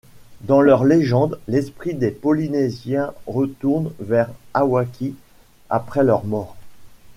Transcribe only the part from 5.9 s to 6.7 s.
leur mort.